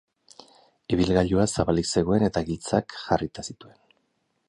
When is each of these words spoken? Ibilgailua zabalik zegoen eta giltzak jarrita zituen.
Ibilgailua 0.95 1.45
zabalik 1.57 1.91
zegoen 1.99 2.27
eta 2.31 2.43
giltzak 2.51 2.99
jarrita 3.07 3.49
zituen. 3.51 3.79